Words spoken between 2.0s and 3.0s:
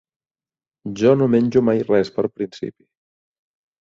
per principi.